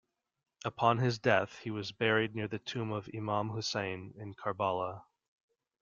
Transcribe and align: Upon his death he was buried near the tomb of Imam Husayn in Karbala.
Upon 0.65 0.97
his 0.97 1.19
death 1.19 1.59
he 1.59 1.69
was 1.69 1.91
buried 1.91 2.33
near 2.33 2.47
the 2.47 2.57
tomb 2.57 2.91
of 2.91 3.07
Imam 3.15 3.49
Husayn 3.51 4.15
in 4.17 4.33
Karbala. 4.33 5.03